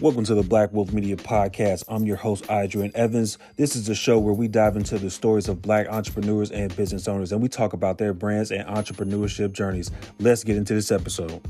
Welcome 0.00 0.24
to 0.24 0.34
the 0.34 0.42
Black 0.42 0.72
Wealth 0.72 0.94
Media 0.94 1.14
Podcast. 1.14 1.84
I'm 1.86 2.06
your 2.06 2.16
host, 2.16 2.46
Adrian 2.50 2.90
Evans. 2.94 3.36
This 3.56 3.76
is 3.76 3.86
a 3.90 3.94
show 3.94 4.18
where 4.18 4.32
we 4.32 4.48
dive 4.48 4.74
into 4.76 4.98
the 4.98 5.10
stories 5.10 5.46
of 5.46 5.60
Black 5.60 5.88
entrepreneurs 5.88 6.50
and 6.50 6.74
business 6.74 7.06
owners, 7.06 7.32
and 7.32 7.42
we 7.42 7.50
talk 7.50 7.74
about 7.74 7.98
their 7.98 8.14
brands 8.14 8.50
and 8.50 8.66
entrepreneurship 8.66 9.52
journeys. 9.52 9.90
Let's 10.18 10.42
get 10.42 10.56
into 10.56 10.72
this 10.72 10.90
episode. 10.90 11.42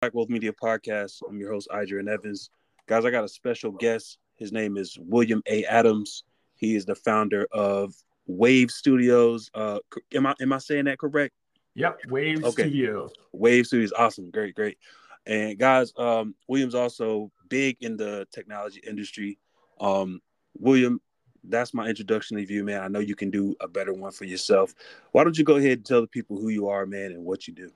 Black 0.00 0.12
Wealth 0.12 0.28
Media 0.28 0.52
Podcast. 0.52 1.22
I'm 1.28 1.38
your 1.38 1.52
host, 1.52 1.68
Adrian 1.72 2.08
Evans. 2.08 2.50
Guys, 2.88 3.04
I 3.04 3.12
got 3.12 3.22
a 3.22 3.28
special 3.28 3.70
guest. 3.70 4.18
His 4.38 4.52
name 4.52 4.76
is 4.76 4.96
William 5.00 5.42
A. 5.46 5.64
Adams. 5.64 6.24
He 6.56 6.74
is 6.74 6.84
the 6.84 6.94
founder 6.94 7.46
of 7.52 7.94
WAAV 8.28 8.70
Studios. 8.70 9.50
Uh, 9.54 9.78
am 10.14 10.26
I 10.26 10.34
am 10.40 10.52
I 10.52 10.58
saying 10.58 10.84
that 10.86 10.98
correct? 10.98 11.34
Yep, 11.74 12.00
WAAV 12.08 12.44
okay. 12.44 12.62
Studios. 12.62 13.12
WAAV 13.34 13.66
Studios, 13.66 13.92
awesome, 13.92 14.30
great, 14.30 14.54
great. 14.54 14.78
And 15.26 15.58
guys, 15.58 15.92
um, 15.96 16.34
William's 16.48 16.74
also 16.74 17.30
big 17.48 17.76
in 17.80 17.96
the 17.96 18.26
technology 18.32 18.80
industry. 18.86 19.38
Um, 19.80 20.20
William, 20.58 21.00
that's 21.44 21.74
my 21.74 21.86
introduction 21.86 22.36
to 22.36 22.52
you, 22.52 22.64
man. 22.64 22.82
I 22.82 22.88
know 22.88 22.98
you 22.98 23.14
can 23.14 23.30
do 23.30 23.54
a 23.60 23.68
better 23.68 23.92
one 23.92 24.12
for 24.12 24.24
yourself. 24.24 24.74
Why 25.12 25.24
don't 25.24 25.36
you 25.36 25.44
go 25.44 25.56
ahead 25.56 25.78
and 25.78 25.84
tell 25.84 26.00
the 26.00 26.06
people 26.06 26.40
who 26.40 26.48
you 26.48 26.68
are, 26.68 26.86
man, 26.86 27.12
and 27.12 27.24
what 27.24 27.46
you 27.46 27.54
do? 27.54 27.70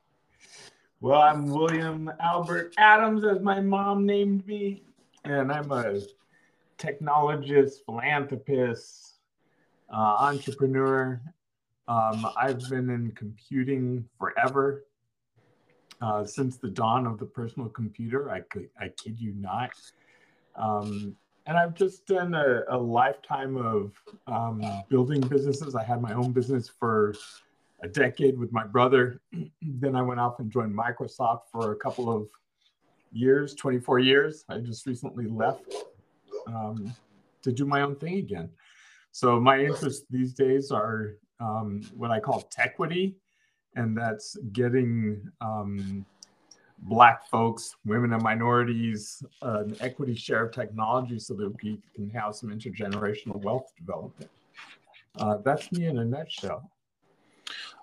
Well, 1.00 1.20
I'm 1.20 1.46
William 1.46 2.10
Albert 2.20 2.74
Adams, 2.78 3.24
as 3.24 3.40
my 3.40 3.60
mom 3.60 4.06
named 4.06 4.46
me, 4.46 4.84
and 5.24 5.52
I'm 5.52 5.70
a 5.72 6.00
technologist, 6.82 7.84
philanthropist, 7.86 9.18
uh, 9.92 10.16
entrepreneur. 10.20 11.20
Um, 11.86 12.26
I've 12.36 12.68
been 12.68 12.90
in 12.90 13.12
computing 13.12 14.04
forever, 14.18 14.84
uh, 16.00 16.24
since 16.24 16.56
the 16.56 16.68
dawn 16.68 17.06
of 17.06 17.18
the 17.18 17.26
personal 17.26 17.68
computer. 17.68 18.30
I, 18.30 18.42
I 18.80 18.88
kid 18.88 19.20
you 19.20 19.34
not. 19.34 19.70
Um, 20.56 21.16
and 21.46 21.56
I've 21.56 21.74
just 21.74 22.06
done 22.06 22.34
a, 22.34 22.62
a 22.68 22.78
lifetime 22.78 23.56
of 23.56 23.92
um, 24.26 24.62
building 24.88 25.20
businesses. 25.20 25.74
I 25.74 25.82
had 25.84 26.00
my 26.00 26.12
own 26.12 26.32
business 26.32 26.68
for 26.68 27.14
a 27.82 27.88
decade 27.88 28.38
with 28.38 28.52
my 28.52 28.64
brother. 28.64 29.20
then 29.62 29.96
I 29.96 30.02
went 30.02 30.20
off 30.20 30.38
and 30.40 30.50
joined 30.50 30.76
Microsoft 30.76 31.42
for 31.50 31.72
a 31.72 31.76
couple 31.76 32.14
of 32.14 32.28
years, 33.12 33.54
24 33.54 33.98
years. 33.98 34.44
I 34.48 34.58
just 34.58 34.86
recently 34.86 35.26
left 35.26 35.74
um, 36.46 36.94
to 37.42 37.52
do 37.52 37.64
my 37.64 37.82
own 37.82 37.96
thing 37.96 38.16
again. 38.16 38.50
So 39.10 39.38
my 39.40 39.58
interests 39.60 40.04
these 40.10 40.32
days 40.32 40.70
are 40.70 41.16
um, 41.40 41.82
what 41.94 42.10
I 42.10 42.20
call 42.20 42.40
tequity, 42.42 43.16
and 43.76 43.96
that's 43.96 44.36
getting 44.52 45.28
um, 45.40 46.06
black 46.78 47.28
folks, 47.28 47.76
women 47.84 48.12
and 48.12 48.22
minorities, 48.22 49.22
uh, 49.42 49.64
an 49.64 49.76
equity 49.80 50.14
share 50.14 50.46
of 50.46 50.52
technology 50.52 51.18
so 51.18 51.34
that 51.34 51.52
we 51.62 51.80
can 51.94 52.10
have 52.10 52.34
some 52.34 52.50
intergenerational 52.50 53.36
wealth 53.42 53.72
development. 53.76 54.30
Uh, 55.18 55.38
that's 55.44 55.70
me 55.72 55.86
in 55.86 55.98
a 55.98 56.04
nutshell. 56.04 56.70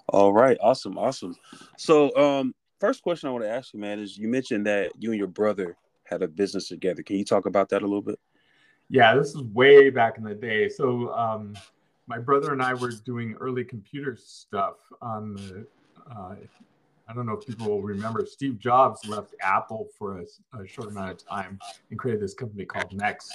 All 0.07 0.33
right, 0.33 0.57
awesome, 0.61 0.97
awesome. 0.97 1.35
So, 1.77 2.15
um, 2.15 2.55
first 2.79 3.03
question 3.03 3.29
I 3.29 3.31
want 3.31 3.43
to 3.43 3.51
ask 3.51 3.73
you, 3.73 3.79
man, 3.79 3.99
is 3.99 4.17
you 4.17 4.27
mentioned 4.27 4.65
that 4.65 4.91
you 4.97 5.11
and 5.11 5.19
your 5.19 5.27
brother 5.27 5.77
had 6.05 6.23
a 6.23 6.27
business 6.27 6.67
together. 6.67 7.03
Can 7.03 7.17
you 7.17 7.25
talk 7.25 7.45
about 7.45 7.69
that 7.69 7.83
a 7.83 7.85
little 7.85 8.01
bit? 8.01 8.19
Yeah, 8.89 9.15
this 9.15 9.35
is 9.35 9.41
way 9.41 9.89
back 9.89 10.17
in 10.17 10.23
the 10.23 10.33
day. 10.33 10.67
So 10.67 11.13
um, 11.13 11.55
my 12.07 12.17
brother 12.17 12.53
and 12.53 12.61
I 12.61 12.73
were 12.73 12.91
doing 12.91 13.35
early 13.39 13.63
computer 13.63 14.15
stuff 14.15 14.77
on 15.01 15.35
the. 15.35 15.67
Uh, 16.09 16.35
I 17.07 17.13
don't 17.13 17.25
know 17.25 17.33
if 17.33 17.45
people 17.45 17.67
will 17.67 17.81
remember. 17.81 18.25
Steve 18.25 18.59
Jobs 18.59 19.07
left 19.07 19.33
Apple 19.41 19.87
for 19.97 20.19
a, 20.19 20.59
a 20.59 20.67
short 20.67 20.89
amount 20.89 21.11
of 21.11 21.27
time 21.27 21.59
and 21.89 21.97
created 21.97 22.21
this 22.21 22.33
company 22.35 22.65
called 22.65 22.91
NeXT, 22.91 23.29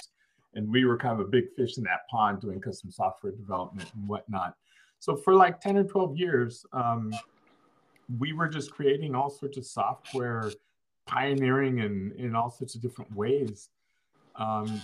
and 0.55 0.69
we 0.69 0.85
were 0.85 0.97
kind 0.97 1.19
of 1.19 1.25
a 1.25 1.29
big 1.29 1.51
fish 1.55 1.77
in 1.77 1.83
that 1.83 2.07
pond 2.09 2.41
doing 2.41 2.59
custom 2.59 2.91
software 2.91 3.33
development 3.33 3.89
and 3.95 4.07
whatnot. 4.07 4.55
So 4.99 5.15
for 5.15 5.33
like 5.33 5.61
ten 5.61 5.77
or 5.77 5.83
twelve 5.83 6.17
years, 6.17 6.65
um, 6.73 7.13
we 8.19 8.33
were 8.33 8.47
just 8.47 8.71
creating 8.71 9.15
all 9.15 9.29
sorts 9.29 9.57
of 9.57 9.65
software, 9.65 10.51
pioneering 11.05 11.79
in 11.79 12.13
in 12.17 12.35
all 12.35 12.49
sorts 12.49 12.75
of 12.75 12.81
different 12.81 13.13
ways. 13.15 13.69
Um, 14.35 14.81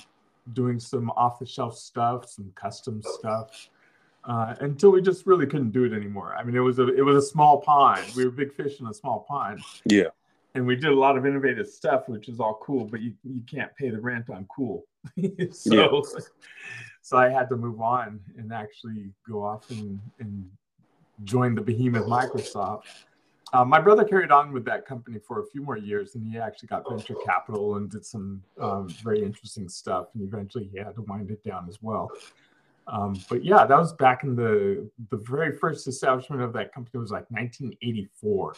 doing 0.53 0.79
some 0.79 1.09
off 1.12 1.40
the 1.40 1.46
shelf 1.46 1.78
stuff, 1.78 2.29
some 2.29 2.52
custom 2.56 3.02
stuff, 3.03 3.69
uh, 4.25 4.56
until 4.59 4.91
we 4.91 5.02
just 5.02 5.25
really 5.25 5.46
couldn't 5.46 5.72
do 5.72 5.84
it 5.84 5.94
anymore. 5.94 6.35
I 6.38 6.44
mean, 6.44 6.56
it 6.56 6.59
was 6.59 6.79
a 6.79 6.88
it 6.88 7.02
was 7.02 7.24
a 7.24 7.28
small 7.28 7.62
pond. 7.62 8.03
We 8.16 8.25
were 8.25 8.31
big 8.31 8.53
fish 8.53 8.80
in 8.80 8.88
a 8.88 8.94
small 8.94 9.25
pond. 9.28 9.62
Yeah. 9.85 10.09
And 10.53 10.66
we 10.66 10.75
did 10.75 10.91
a 10.91 10.96
lot 10.96 11.18
of 11.18 11.25
innovative 11.25 11.68
stuff, 11.68 12.09
which 12.09 12.28
is 12.28 12.41
all 12.41 12.59
cool, 12.62 12.84
but 12.84 13.00
you, 13.00 13.13
you 13.24 13.41
can't 13.50 13.74
pay 13.78 13.90
the 13.90 14.01
rent 14.01 14.30
on 14.30 14.46
cool. 14.53 14.84
so, 15.51 15.74
yeah. 15.74 16.19
so 17.01 17.18
I 17.18 17.30
had 17.30 17.47
to 17.50 17.56
move 17.56 17.80
on 17.80 18.19
and 18.38 18.51
actually 18.51 19.12
go 19.25 19.46
off 19.46 19.69
and, 19.69 19.97
and 20.19 20.46
join 21.24 21.56
the 21.56 21.62
behemoth 21.62 22.06
Microsoft. 22.06 22.84
Uh, 23.53 23.66
my 23.66 23.81
brother 23.81 24.06
carried 24.06 24.31
on 24.31 24.53
with 24.53 24.63
that 24.66 24.85
company 24.85 25.19
for 25.19 25.41
a 25.41 25.45
few 25.45 25.62
more 25.62 25.78
years, 25.78 26.16
and 26.16 26.25
he 26.31 26.38
actually 26.38 26.67
got 26.67 26.88
venture 26.89 27.16
capital 27.25 27.75
and 27.75 27.89
did 27.89 28.06
some 28.06 28.41
um, 28.59 28.88
very 29.03 29.22
interesting 29.22 29.67
stuff. 29.67 30.07
And 30.13 30.23
eventually, 30.23 30.69
he 30.72 30.78
had 30.78 30.95
to 30.95 31.01
wind 31.01 31.31
it 31.31 31.44
down 31.44 31.67
as 31.67 31.79
well. 31.81 32.09
Um, 32.88 33.19
but 33.29 33.44
yeah, 33.44 33.66
that 33.66 33.78
was 33.78 33.94
back 33.94 34.23
in 34.23 34.35
the 34.35 34.89
the 35.09 35.17
very 35.17 35.56
first 35.57 35.88
establishment 35.88 36.41
of 36.41 36.53
that 36.53 36.73
company 36.73 37.00
was 37.00 37.12
like 37.12 37.29
1984. 37.29 38.56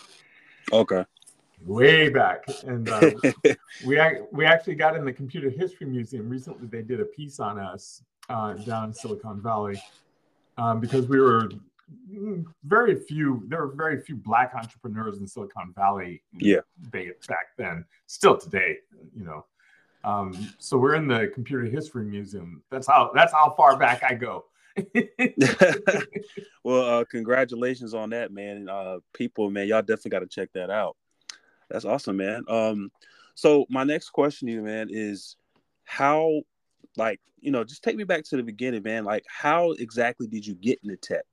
Okay. 0.72 1.06
Way 1.66 2.10
back, 2.10 2.46
and 2.66 2.90
uh, 2.90 3.12
we 3.86 4.00
we 4.32 4.46
actually 4.46 4.76
got 4.76 4.96
in 4.96 5.06
the 5.06 5.14
Computer 5.14 5.50
History 5.50 5.88
Museum 5.88 6.30
recently. 6.30 6.68
They 6.68 6.82
did 6.82 7.00
a 7.00 7.06
piece 7.06 7.40
on 7.40 7.58
us 7.58 8.04
uh, 8.30 8.54
down 8.54 8.86
in 8.86 8.94
Silicon 8.94 9.42
Valley 9.42 9.82
um, 10.58 10.80
because 10.80 11.08
we 11.08 11.20
were 11.20 11.50
very 12.64 12.96
few 12.96 13.44
there 13.48 13.66
were 13.66 13.74
very 13.76 14.02
few 14.02 14.16
black 14.16 14.54
entrepreneurs 14.56 15.20
in 15.20 15.28
silicon 15.28 15.74
valley 15.76 16.22
yeah. 16.38 16.60
back 16.92 17.48
then. 17.58 17.86
Still 18.08 18.38
today 18.38 18.78
you 19.16 19.24
know. 19.24 19.46
Um, 20.04 20.54
so 20.60 20.78
we're 20.78 20.96
in 20.96 21.08
the 21.08 21.32
computer 21.34 21.64
history 21.64 22.04
museum. 22.04 22.62
That's 22.70 22.88
how 22.88 23.12
that's 23.14 23.32
how 23.32 23.54
far 23.56 23.78
back 23.78 24.04
i 24.04 24.14
go. 24.14 24.46
Well 26.64 27.00
uh, 27.00 27.06
congratulations 27.06 27.94
on 27.94 28.12
that 28.12 28.32
man. 28.32 28.70
Uh, 28.70 28.98
people 29.14 29.50
man 29.50 29.68
y'all 29.68 29.82
definitely 29.82 30.12
got 30.12 30.20
to 30.20 30.28
check 30.28 30.50
that 30.54 30.70
out. 30.70 30.96
That's 31.70 31.86
awesome 31.86 32.18
man. 32.18 32.44
Um, 32.48 32.92
so 33.36 33.66
my 33.70 33.84
next 33.84 34.10
question 34.10 34.48
to 34.48 34.54
you 34.54 34.62
man 34.62 34.88
is 34.90 35.36
how 35.86 36.42
like 36.98 37.20
you 37.40 37.52
know 37.52 37.64
just 37.64 37.84
take 37.84 37.96
me 37.96 38.04
back 38.04 38.24
to 38.26 38.38
the 38.38 38.44
beginning 38.44 38.84
man. 38.84 39.04
Like 39.04 39.26
how 39.28 39.72
exactly 39.74 40.28
did 40.28 40.46
you 40.46 40.56
get 40.56 40.80
into 40.84 40.98
tech 40.98 41.26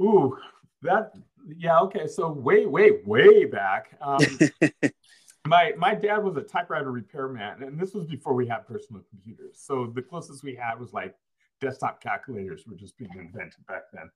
Ooh, 0.00 0.36
that 0.82 1.12
yeah, 1.56 1.78
okay. 1.80 2.06
So 2.06 2.30
way, 2.30 2.66
way, 2.66 3.00
way 3.04 3.44
back. 3.44 3.96
Um, 4.00 4.20
my 5.46 5.72
my 5.76 5.94
dad 5.94 6.18
was 6.18 6.36
a 6.36 6.42
typewriter 6.42 6.90
repairman, 6.90 7.62
and 7.62 7.78
this 7.78 7.94
was 7.94 8.06
before 8.06 8.34
we 8.34 8.46
had 8.46 8.66
personal 8.66 9.02
computers. 9.10 9.60
So 9.60 9.90
the 9.94 10.02
closest 10.02 10.42
we 10.42 10.54
had 10.54 10.78
was 10.78 10.92
like 10.92 11.14
desktop 11.60 12.02
calculators 12.02 12.64
were 12.66 12.76
just 12.76 12.96
being 12.98 13.10
invented 13.16 13.66
back 13.66 13.82
then. 13.92 14.10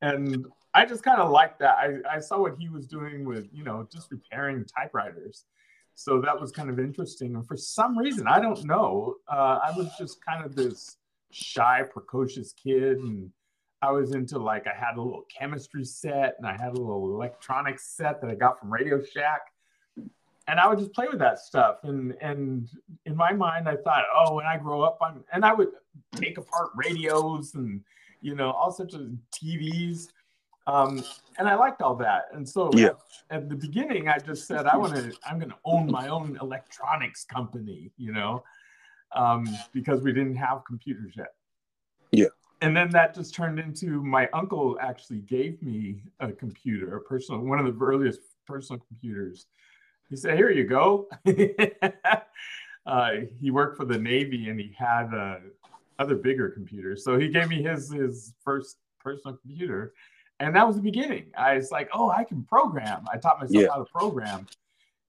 And 0.00 0.46
I 0.74 0.86
just 0.86 1.02
kind 1.02 1.20
of 1.20 1.30
liked 1.30 1.58
that. 1.58 1.76
I, 1.76 2.16
I 2.16 2.20
saw 2.20 2.40
what 2.40 2.56
he 2.58 2.68
was 2.68 2.86
doing 2.86 3.24
with, 3.24 3.48
you 3.52 3.64
know, 3.64 3.86
just 3.92 4.10
repairing 4.10 4.64
typewriters. 4.64 5.44
So 5.94 6.20
that 6.20 6.40
was 6.40 6.52
kind 6.52 6.70
of 6.70 6.78
interesting. 6.78 7.34
And 7.34 7.46
for 7.46 7.56
some 7.56 7.98
reason, 7.98 8.28
I 8.28 8.40
don't 8.40 8.64
know, 8.64 9.16
uh, 9.26 9.58
I 9.64 9.72
was 9.76 9.90
just 9.98 10.24
kind 10.24 10.44
of 10.44 10.54
this 10.54 10.96
shy, 11.32 11.82
precocious 11.90 12.52
kid 12.52 12.98
and 12.98 13.30
I 13.80 13.92
was 13.92 14.12
into 14.12 14.38
like 14.38 14.66
I 14.66 14.74
had 14.74 14.96
a 14.96 15.02
little 15.02 15.24
chemistry 15.36 15.84
set 15.84 16.34
and 16.38 16.46
I 16.46 16.52
had 16.52 16.70
a 16.70 16.80
little 16.80 17.14
electronics 17.14 17.86
set 17.86 18.20
that 18.20 18.30
I 18.30 18.34
got 18.34 18.58
from 18.58 18.72
Radio 18.72 19.02
Shack. 19.02 19.42
And 20.48 20.58
I 20.58 20.66
would 20.66 20.78
just 20.78 20.94
play 20.94 21.06
with 21.08 21.18
that 21.20 21.38
stuff. 21.38 21.84
And 21.84 22.16
and 22.20 22.68
in 23.04 23.14
my 23.14 23.32
mind, 23.32 23.68
I 23.68 23.76
thought, 23.76 24.04
oh, 24.14 24.34
when 24.34 24.46
I 24.46 24.56
grow 24.56 24.82
up, 24.82 24.98
I'm 25.00 25.24
and 25.32 25.44
I 25.44 25.52
would 25.52 25.68
take 26.16 26.38
apart 26.38 26.70
radios 26.74 27.54
and 27.54 27.82
you 28.20 28.34
know 28.34 28.50
all 28.50 28.72
sorts 28.72 28.94
of 28.94 29.08
TVs. 29.32 30.08
Um, 30.66 31.02
and 31.38 31.48
I 31.48 31.54
liked 31.54 31.80
all 31.80 31.94
that. 31.96 32.24
And 32.32 32.46
so 32.46 32.70
yeah. 32.74 32.90
at, 33.30 33.48
the 33.48 33.56
beginning, 33.56 34.08
I 34.08 34.18
just 34.18 34.46
said, 34.46 34.66
I 34.66 34.76
want 34.76 34.94
to, 34.96 35.14
I'm 35.26 35.38
going 35.38 35.48
to 35.48 35.56
own 35.64 35.90
my 35.90 36.08
own 36.08 36.36
electronics 36.42 37.24
company, 37.24 37.90
you 37.96 38.12
know, 38.12 38.44
um, 39.16 39.48
because 39.72 40.02
we 40.02 40.12
didn't 40.12 40.36
have 40.36 40.66
computers 40.66 41.14
yet. 41.16 41.32
Yeah 42.12 42.26
and 42.60 42.76
then 42.76 42.90
that 42.90 43.14
just 43.14 43.34
turned 43.34 43.58
into 43.58 44.02
my 44.02 44.28
uncle 44.32 44.78
actually 44.80 45.20
gave 45.20 45.62
me 45.62 46.02
a 46.20 46.32
computer, 46.32 46.96
a 46.96 47.00
personal, 47.00 47.40
one 47.40 47.58
of 47.58 47.66
the 47.66 47.84
earliest 47.84 48.20
personal 48.46 48.82
computers. 48.88 49.46
He 50.10 50.16
said, 50.16 50.36
"Here 50.36 50.50
you 50.50 50.64
go." 50.64 51.08
uh, 52.86 53.10
he 53.40 53.50
worked 53.50 53.76
for 53.76 53.84
the 53.84 53.98
Navy, 53.98 54.48
and 54.48 54.58
he 54.58 54.74
had 54.76 55.12
a, 55.12 55.40
other 55.98 56.16
bigger 56.16 56.48
computers. 56.50 57.04
So 57.04 57.18
he 57.18 57.28
gave 57.28 57.48
me 57.48 57.62
his 57.62 57.92
his 57.92 58.34
first 58.42 58.78
personal 58.98 59.36
computer, 59.36 59.92
and 60.40 60.54
that 60.56 60.66
was 60.66 60.76
the 60.76 60.82
beginning. 60.82 61.26
I 61.36 61.54
was 61.54 61.70
like, 61.70 61.88
oh, 61.92 62.10
I 62.10 62.24
can 62.24 62.42
program. 62.44 63.04
I 63.12 63.18
taught 63.18 63.38
myself 63.38 63.62
yeah. 63.62 63.68
how 63.70 63.84
to 63.84 63.84
program, 63.84 64.46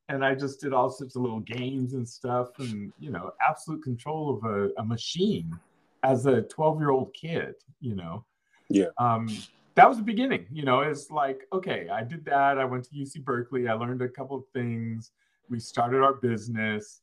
and 0.10 0.24
I 0.24 0.36
just 0.36 0.62
did 0.62 0.74
all 0.74 0.90
sorts 0.92 1.16
of 1.16 1.24
little 1.24 1.40
games 1.40 1.94
and 1.94 2.08
stuff, 2.08 2.60
and 2.60 2.94
you 3.00 3.10
know, 3.10 3.32
absolute 3.48 3.84
control 3.84 4.38
of 4.38 4.44
a, 4.44 4.70
a 4.78 4.86
machine 4.86 5.58
as 6.04 6.26
a 6.26 6.42
12 6.44 6.80
year 6.80 6.90
old 6.90 7.14
kid. 7.14 7.56
You 7.80 7.96
know, 7.96 8.26
yeah. 8.70 8.88
Um, 8.98 9.30
that 9.76 9.88
was 9.88 9.98
the 9.98 10.04
beginning. 10.04 10.46
You 10.52 10.64
know, 10.64 10.82
it's 10.82 11.10
like, 11.10 11.48
okay, 11.54 11.88
I 11.90 12.04
did 12.04 12.26
that. 12.26 12.58
I 12.58 12.66
went 12.66 12.84
to 12.86 12.96
UC 12.96 13.24
Berkeley. 13.24 13.68
I 13.68 13.74
learned 13.74 14.02
a 14.02 14.10
couple 14.10 14.36
of 14.36 14.44
things. 14.54 15.12
We 15.50 15.60
started 15.60 16.02
our 16.02 16.14
business. 16.14 17.02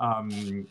Um, 0.00 0.66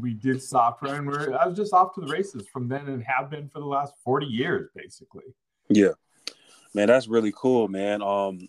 we 0.00 0.14
did 0.14 0.42
software, 0.42 0.96
and 0.96 1.06
we're 1.06 1.34
I 1.36 1.46
was 1.46 1.56
just 1.56 1.72
off 1.72 1.94
to 1.94 2.00
the 2.00 2.08
races 2.08 2.46
from 2.52 2.68
then, 2.68 2.88
and 2.88 3.02
have 3.04 3.30
been 3.30 3.48
for 3.48 3.60
the 3.60 3.66
last 3.66 3.94
40 4.04 4.26
years, 4.26 4.68
basically. 4.74 5.24
Yeah, 5.68 5.92
man, 6.74 6.88
that's 6.88 7.08
really 7.08 7.32
cool, 7.34 7.68
man. 7.68 8.02
Um, 8.02 8.48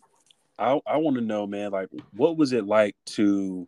I 0.60 0.80
I 0.86 0.98
want 0.98 1.16
to 1.16 1.22
know, 1.22 1.48
man, 1.48 1.72
like, 1.72 1.90
what 2.14 2.38
was 2.38 2.54
it 2.54 2.66
like 2.66 2.96
to 3.08 3.68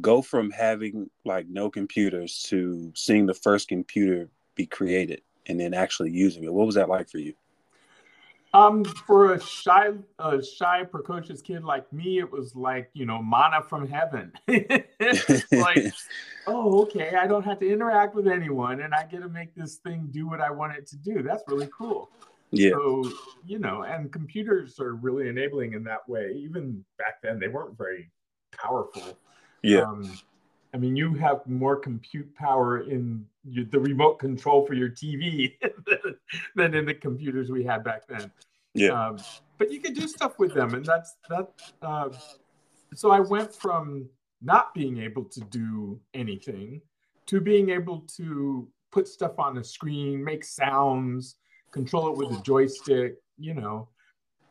go 0.00 0.22
from 0.22 0.50
having 0.50 1.10
like 1.24 1.46
no 1.48 1.70
computers 1.70 2.42
to 2.48 2.92
seeing 2.94 3.26
the 3.26 3.34
first 3.34 3.68
computer 3.68 4.28
be 4.54 4.66
created 4.66 5.22
and 5.46 5.58
then 5.58 5.74
actually 5.74 6.10
using 6.10 6.44
it? 6.44 6.52
What 6.52 6.66
was 6.66 6.74
that 6.76 6.88
like 6.88 7.08
for 7.08 7.18
you? 7.18 7.34
Um, 8.54 8.84
for 8.84 9.34
a 9.34 9.40
shy, 9.40 9.88
a 10.20 10.40
shy, 10.40 10.84
precocious 10.84 11.42
kid 11.42 11.64
like 11.64 11.92
me, 11.92 12.20
it 12.20 12.30
was 12.30 12.54
like 12.54 12.88
you 12.94 13.04
know, 13.04 13.20
mana 13.20 13.60
from 13.62 13.88
heaven. 13.88 14.32
like, 14.46 15.92
oh, 16.46 16.82
okay, 16.82 17.16
I 17.20 17.26
don't 17.26 17.44
have 17.44 17.58
to 17.58 17.68
interact 17.68 18.14
with 18.14 18.28
anyone, 18.28 18.80
and 18.82 18.94
I 18.94 19.06
get 19.06 19.22
to 19.22 19.28
make 19.28 19.56
this 19.56 19.76
thing 19.78 20.06
do 20.12 20.28
what 20.28 20.40
I 20.40 20.52
want 20.52 20.76
it 20.76 20.86
to 20.88 20.96
do. 20.96 21.20
That's 21.20 21.42
really 21.48 21.68
cool. 21.76 22.10
Yeah. 22.52 22.70
So 22.70 23.10
you 23.44 23.58
know, 23.58 23.82
and 23.82 24.12
computers 24.12 24.78
are 24.78 24.94
really 24.94 25.28
enabling 25.28 25.72
in 25.72 25.82
that 25.84 26.08
way. 26.08 26.30
Even 26.36 26.84
back 26.96 27.20
then, 27.24 27.40
they 27.40 27.48
weren't 27.48 27.76
very 27.76 28.12
powerful. 28.56 29.18
Yeah. 29.64 29.80
Um, 29.80 30.18
I 30.74 30.76
mean, 30.76 30.94
you 30.94 31.14
have 31.14 31.46
more 31.46 31.76
compute 31.76 32.34
power 32.34 32.80
in 32.80 33.24
your, 33.44 33.64
the 33.64 33.78
remote 33.78 34.18
control 34.18 34.66
for 34.66 34.74
your 34.74 34.90
TV 34.90 35.54
than 36.54 36.74
in 36.74 36.84
the 36.84 36.94
computers 36.94 37.50
we 37.50 37.64
had 37.64 37.82
back 37.82 38.06
then. 38.06 38.30
Yeah. 38.74 38.90
Um, 38.90 39.18
but 39.56 39.72
you 39.72 39.80
could 39.80 39.94
do 39.94 40.06
stuff 40.06 40.38
with 40.38 40.52
them, 40.52 40.74
and 40.74 40.84
that's 40.84 41.16
that. 41.30 41.48
Uh, 41.80 42.10
so 42.94 43.10
I 43.10 43.20
went 43.20 43.54
from 43.54 44.08
not 44.42 44.74
being 44.74 44.98
able 44.98 45.24
to 45.24 45.40
do 45.40 45.98
anything 46.12 46.82
to 47.26 47.40
being 47.40 47.70
able 47.70 48.00
to 48.16 48.68
put 48.92 49.08
stuff 49.08 49.38
on 49.38 49.54
the 49.54 49.64
screen, 49.64 50.22
make 50.22 50.44
sounds, 50.44 51.36
control 51.70 52.08
it 52.08 52.18
with 52.18 52.38
a 52.38 52.42
joystick. 52.42 53.14
You 53.38 53.54
know, 53.54 53.88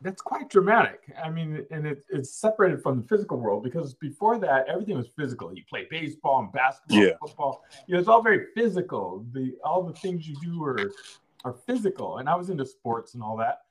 that's 0.04 0.22
quite 0.22 0.48
dramatic. 0.50 1.00
I 1.22 1.30
mean, 1.30 1.66
and 1.70 1.86
it, 1.86 2.04
it's 2.10 2.34
separated 2.34 2.82
from 2.82 3.00
the 3.00 3.08
physical 3.08 3.38
world 3.38 3.64
because 3.64 3.94
before 3.94 4.38
that, 4.38 4.68
everything 4.68 4.96
was 4.96 5.08
physical. 5.16 5.52
You 5.52 5.62
play 5.68 5.88
baseball 5.90 6.40
and 6.40 6.52
basketball, 6.52 7.02
yeah. 7.02 7.12
football. 7.20 7.64
You 7.86 7.94
know, 7.94 8.00
it's 8.00 8.08
all 8.08 8.22
very 8.22 8.46
physical. 8.54 9.24
The 9.32 9.54
all 9.64 9.82
the 9.82 9.94
things 9.94 10.28
you 10.28 10.36
do 10.42 10.62
are 10.62 10.78
are 11.44 11.54
physical. 11.66 12.18
And 12.18 12.28
I 12.28 12.34
was 12.34 12.50
into 12.50 12.66
sports 12.66 13.14
and 13.14 13.22
all 13.22 13.36
that. 13.38 13.62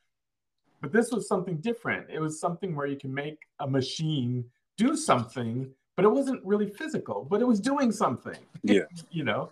But 0.82 0.92
this 0.92 1.12
was 1.12 1.28
something 1.28 1.58
different. 1.58 2.08
It 2.10 2.20
was 2.20 2.40
something 2.40 2.76
where 2.76 2.88
you 2.88 2.98
can 2.98 3.14
make 3.14 3.40
a 3.60 3.68
machine 3.68 4.46
do 4.78 4.96
something, 4.96 5.70
but 5.96 6.06
it 6.06 6.10
wasn't 6.10 6.44
really 6.44 6.70
physical, 6.70 7.26
but 7.30 7.42
it 7.42 7.46
was 7.46 7.60
doing 7.60 7.92
something. 7.92 8.38
Yeah. 8.66 8.84
you 9.12 9.26
know? 9.26 9.50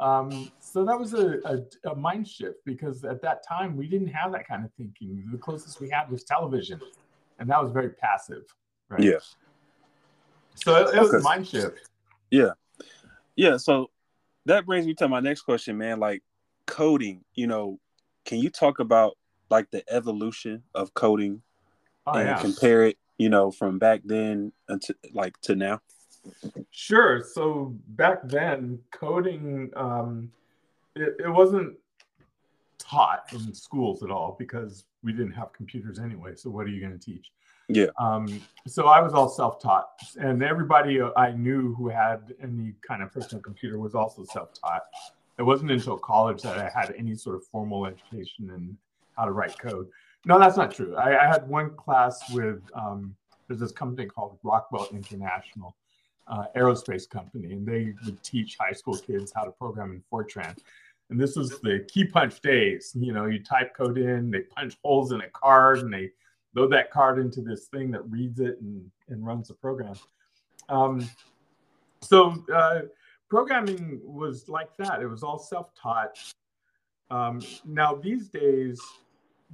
Um, 0.00 0.50
so 0.70 0.84
that 0.84 0.98
was 0.98 1.14
a, 1.14 1.38
a, 1.44 1.90
a, 1.90 1.94
mind 1.94 2.28
shift 2.28 2.58
because 2.66 3.02
at 3.04 3.22
that 3.22 3.42
time 3.46 3.76
we 3.76 3.86
didn't 3.86 4.08
have 4.08 4.32
that 4.32 4.46
kind 4.46 4.64
of 4.64 4.70
thinking. 4.74 5.24
The 5.32 5.38
closest 5.38 5.80
we 5.80 5.88
had 5.88 6.10
was 6.10 6.24
television, 6.24 6.80
and 7.38 7.48
that 7.48 7.62
was 7.62 7.72
very 7.72 7.90
passive. 7.90 8.42
Right? 8.90 9.02
Yeah. 9.02 9.18
So 10.56 10.76
it, 10.76 10.94
it 10.94 11.00
was 11.00 11.14
a 11.14 11.20
mind 11.20 11.48
shift. 11.48 11.88
Yeah. 12.30 12.50
Yeah. 13.34 13.56
So 13.56 13.90
that 14.44 14.66
brings 14.66 14.86
me 14.86 14.92
to 14.94 15.08
my 15.08 15.20
next 15.20 15.42
question, 15.42 15.78
man. 15.78 16.00
Like 16.00 16.22
coding, 16.66 17.24
you 17.34 17.46
know, 17.46 17.78
can 18.26 18.38
you 18.38 18.50
talk 18.50 18.78
about 18.78 19.16
like 19.50 19.70
the 19.70 19.82
evolution 19.90 20.64
of 20.74 20.92
coding 20.92 21.40
oh, 22.06 22.12
and 22.12 22.28
yeah. 22.28 22.38
compare 22.38 22.84
it, 22.84 22.98
you 23.16 23.30
know, 23.30 23.50
from 23.50 23.78
back 23.78 24.02
then 24.04 24.52
until 24.68 24.96
like 25.14 25.40
to 25.42 25.56
now? 25.56 25.80
Sure. 26.70 27.22
So 27.22 27.74
back 27.88 28.18
then, 28.28 28.80
coding 28.90 29.70
um, 29.74 30.30
it, 30.94 31.16
it 31.24 31.28
wasn't 31.28 31.76
taught 32.78 33.24
in 33.32 33.52
schools 33.54 34.02
at 34.02 34.10
all 34.10 34.36
because 34.38 34.84
we 35.02 35.12
didn't 35.12 35.32
have 35.32 35.52
computers 35.52 35.98
anyway. 35.98 36.34
So 36.34 36.50
what 36.50 36.66
are 36.66 36.70
you 36.70 36.80
going 36.80 36.98
to 36.98 37.04
teach? 37.04 37.30
Yeah. 37.68 37.86
Um, 37.98 38.40
so 38.66 38.86
I 38.86 39.00
was 39.02 39.12
all 39.12 39.28
self-taught, 39.28 39.90
and 40.18 40.42
everybody 40.42 41.00
I 41.02 41.32
knew 41.32 41.74
who 41.74 41.88
had 41.88 42.34
any 42.42 42.72
kind 42.86 43.02
of 43.02 43.12
personal 43.12 43.42
computer 43.42 43.78
was 43.78 43.94
also 43.94 44.24
self-taught. 44.24 44.82
It 45.38 45.42
wasn't 45.42 45.70
until 45.70 45.98
college 45.98 46.42
that 46.42 46.56
I 46.56 46.70
had 46.74 46.94
any 46.96 47.14
sort 47.14 47.36
of 47.36 47.44
formal 47.46 47.84
education 47.84 48.50
in 48.54 48.76
how 49.16 49.26
to 49.26 49.32
write 49.32 49.58
code. 49.58 49.88
No, 50.24 50.38
that's 50.38 50.56
not 50.56 50.72
true. 50.72 50.96
I, 50.96 51.24
I 51.24 51.28
had 51.28 51.46
one 51.46 51.76
class 51.76 52.32
with 52.32 52.62
um, 52.74 53.14
there's 53.46 53.60
this 53.60 53.72
company 53.72 54.06
called 54.06 54.38
Rockwell 54.42 54.88
International, 54.92 55.76
uh, 56.28 56.44
aerospace 56.56 57.08
company, 57.08 57.52
and 57.52 57.66
they 57.66 57.94
would 58.04 58.22
teach 58.22 58.56
high 58.60 58.72
school 58.72 58.96
kids 58.96 59.32
how 59.34 59.44
to 59.44 59.50
program 59.50 59.92
in 59.92 60.02
Fortran. 60.12 60.56
And 61.10 61.18
this 61.18 61.36
was 61.36 61.58
the 61.60 61.86
key 61.88 62.04
punch 62.04 62.40
days. 62.40 62.92
You 62.94 63.12
know, 63.12 63.26
you 63.26 63.42
type 63.42 63.74
code 63.74 63.98
in, 63.98 64.30
they 64.30 64.40
punch 64.40 64.76
holes 64.84 65.12
in 65.12 65.22
a 65.22 65.30
card, 65.30 65.78
and 65.78 65.92
they 65.92 66.10
load 66.54 66.70
that 66.72 66.90
card 66.90 67.18
into 67.18 67.40
this 67.40 67.66
thing 67.66 67.90
that 67.92 68.02
reads 68.10 68.40
it 68.40 68.60
and, 68.60 68.90
and 69.08 69.26
runs 69.26 69.48
the 69.48 69.54
program. 69.54 69.94
Um, 70.68 71.08
so 72.02 72.44
uh, 72.54 72.80
programming 73.28 74.00
was 74.04 74.48
like 74.48 74.76
that. 74.76 75.00
It 75.00 75.06
was 75.06 75.22
all 75.22 75.38
self-taught. 75.38 76.18
Um, 77.10 77.40
now 77.64 77.94
these 77.94 78.28
days, 78.28 78.80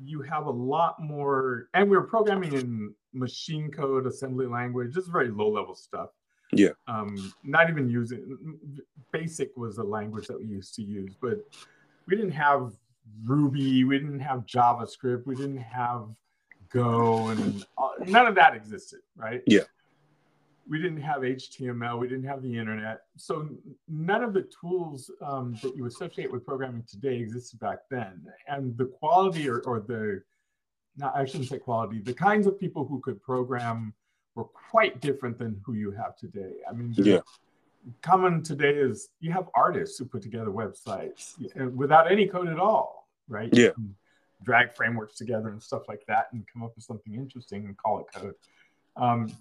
you 0.04 0.22
have 0.22 0.46
a 0.46 0.50
lot 0.50 1.00
more, 1.00 1.68
and 1.74 1.88
we 1.88 1.96
were 1.96 2.02
programming 2.02 2.52
in 2.54 2.94
machine 3.12 3.70
code, 3.70 4.06
assembly 4.06 4.46
language. 4.46 4.92
This 4.92 5.04
is 5.04 5.10
very 5.10 5.28
low-level 5.28 5.76
stuff. 5.76 6.10
Yeah. 6.56 6.70
Um, 6.86 7.32
not 7.42 7.70
even 7.70 7.88
using 7.88 8.38
basic 9.12 9.56
was 9.56 9.76
the 9.76 9.84
language 9.84 10.26
that 10.28 10.38
we 10.38 10.46
used 10.46 10.74
to 10.74 10.82
use, 10.82 11.14
but 11.20 11.38
we 12.06 12.16
didn't 12.16 12.32
have 12.32 12.72
Ruby, 13.24 13.84
we 13.84 13.98
didn't 13.98 14.20
have 14.20 14.46
JavaScript, 14.46 15.26
we 15.26 15.34
didn't 15.34 15.58
have 15.58 16.08
Go, 16.74 17.28
and 17.28 17.64
none 18.08 18.26
of 18.26 18.34
that 18.34 18.56
existed, 18.56 18.98
right? 19.16 19.42
Yeah. 19.46 19.60
We 20.68 20.82
didn't 20.82 21.02
have 21.02 21.20
HTML, 21.20 22.00
we 22.00 22.08
didn't 22.08 22.24
have 22.24 22.42
the 22.42 22.58
internet. 22.58 23.02
So 23.16 23.48
none 23.86 24.24
of 24.24 24.32
the 24.34 24.48
tools 24.60 25.08
um, 25.22 25.56
that 25.62 25.76
you 25.76 25.86
associate 25.86 26.32
with 26.32 26.44
programming 26.44 26.82
today 26.90 27.18
existed 27.18 27.60
back 27.60 27.80
then. 27.92 28.26
And 28.48 28.76
the 28.76 28.86
quality 28.86 29.48
or, 29.48 29.60
or 29.60 29.78
the, 29.78 30.22
not, 30.96 31.14
I 31.14 31.24
shouldn't 31.26 31.48
say 31.48 31.58
quality, 31.58 32.00
the 32.00 32.14
kinds 32.14 32.48
of 32.48 32.58
people 32.58 32.84
who 32.84 32.98
could 33.00 33.22
program 33.22 33.94
were 34.34 34.44
quite 34.44 35.00
different 35.00 35.38
than 35.38 35.60
who 35.64 35.74
you 35.74 35.90
have 35.92 36.16
today. 36.16 36.54
I 36.68 36.72
mean, 36.72 36.92
yeah. 36.96 37.20
common 38.02 38.42
today 38.42 38.74
is 38.74 39.08
you 39.20 39.32
have 39.32 39.48
artists 39.54 39.98
who 39.98 40.04
put 40.04 40.22
together 40.22 40.50
websites 40.50 41.34
without 41.74 42.10
any 42.10 42.26
code 42.26 42.48
at 42.48 42.58
all, 42.58 43.08
right? 43.28 43.50
Yeah. 43.52 43.70
drag 44.42 44.74
frameworks 44.74 45.16
together 45.16 45.48
and 45.48 45.62
stuff 45.62 45.88
like 45.88 46.04
that 46.06 46.26
and 46.32 46.44
come 46.52 46.62
up 46.62 46.74
with 46.74 46.84
something 46.84 47.14
interesting 47.14 47.64
and 47.64 47.76
call 47.76 48.00
it 48.00 48.06
code. 48.14 48.34
Um, 48.96 49.32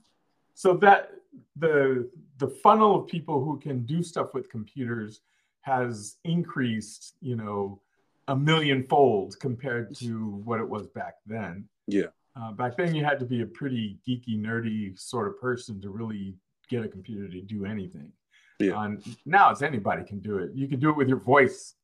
so 0.53 0.75
that 0.77 1.11
the 1.55 2.09
the 2.37 2.47
funnel 2.47 2.95
of 2.95 3.07
people 3.07 3.43
who 3.43 3.59
can 3.59 3.85
do 3.85 4.03
stuff 4.03 4.33
with 4.33 4.49
computers 4.49 5.21
has 5.61 6.17
increased, 6.23 7.15
you 7.21 7.35
know, 7.35 7.79
a 8.27 8.35
million 8.35 8.83
fold 8.83 9.39
compared 9.39 9.95
to 9.95 10.41
what 10.45 10.59
it 10.59 10.67
was 10.67 10.87
back 10.87 11.15
then. 11.25 11.67
Yeah. 11.87 12.07
Uh, 12.35 12.51
back 12.51 12.75
then, 12.77 12.95
you 12.95 13.03
had 13.05 13.19
to 13.19 13.25
be 13.25 13.41
a 13.41 13.45
pretty 13.45 13.97
geeky, 14.07 14.39
nerdy 14.39 14.97
sort 14.99 15.27
of 15.27 15.39
person 15.39 15.79
to 15.81 15.89
really 15.89 16.35
get 16.69 16.83
a 16.83 16.87
computer 16.87 17.27
to 17.27 17.41
do 17.41 17.65
anything. 17.65 18.11
Yeah. 18.59 18.95
Now 19.25 19.51
it's 19.51 19.61
anybody 19.61 20.03
can 20.03 20.19
do 20.19 20.37
it. 20.37 20.51
You 20.53 20.67
can 20.67 20.79
do 20.79 20.89
it 20.89 20.95
with 20.95 21.07
your 21.07 21.19
voice, 21.19 21.75